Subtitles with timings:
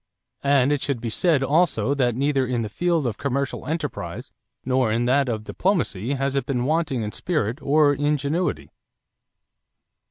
[0.43, 4.31] And it should be said also that neither in the field of commercial enterprise
[4.65, 8.71] nor in that of diplomacy has it been wanting in spirit or ingenuity.